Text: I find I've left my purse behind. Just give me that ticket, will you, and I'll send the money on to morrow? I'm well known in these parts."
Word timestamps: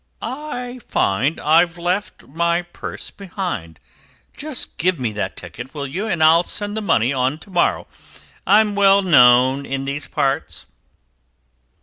I 0.23 0.79
find 0.87 1.39
I've 1.39 1.77
left 1.77 2.23
my 2.23 2.63
purse 2.63 3.11
behind. 3.11 3.79
Just 4.35 4.75
give 4.77 4.99
me 4.99 5.13
that 5.13 5.37
ticket, 5.37 5.75
will 5.75 5.85
you, 5.85 6.07
and 6.07 6.23
I'll 6.23 6.41
send 6.43 6.75
the 6.75 6.81
money 6.81 7.13
on 7.13 7.37
to 7.37 7.51
morrow? 7.51 7.85
I'm 8.47 8.73
well 8.73 9.03
known 9.03 9.63
in 9.63 9.85
these 9.85 10.07
parts." 10.07 10.65